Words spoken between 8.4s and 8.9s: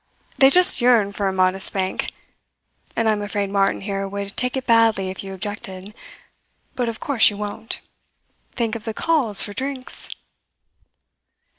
Think of